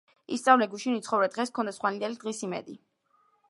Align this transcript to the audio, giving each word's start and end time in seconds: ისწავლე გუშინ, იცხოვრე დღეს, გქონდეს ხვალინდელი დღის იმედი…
ისწავლე 0.35 0.67
გუშინ, 0.71 0.95
იცხოვრე 1.01 1.29
დღეს, 1.35 1.53
გქონდეს 1.57 1.79
ხვალინდელი 1.83 2.21
დღის 2.25 2.43
იმედი… 2.49 2.79